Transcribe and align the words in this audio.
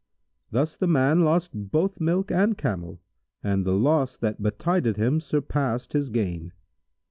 Thus 0.49 0.75
the 0.75 0.87
man 0.87 1.19
lost 1.21 1.51
both 1.53 1.99
milk 2.01 2.31
and 2.31 2.57
camel 2.57 2.99
and 3.43 3.63
the 3.63 3.75
loss 3.75 4.17
that 4.17 4.41
betided 4.41 4.97
him 4.97 5.19
surpassed 5.19 5.93
his 5.93 6.09
gain. 6.09 6.53